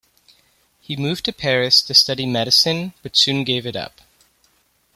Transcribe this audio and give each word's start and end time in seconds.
He 0.79 0.95
moved 0.97 1.25
to 1.25 1.31
Paris 1.31 1.79
to 1.83 1.93
study 1.93 2.25
medicine, 2.25 2.95
but 3.03 3.15
soon 3.15 3.43
gave 3.43 3.67
it 3.67 3.75
up. 3.75 4.01